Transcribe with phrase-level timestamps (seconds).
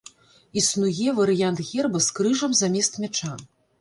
[0.61, 3.33] Існуе варыянт герба з крыжам замест мяча.